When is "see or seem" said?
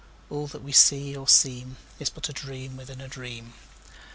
0.71-1.77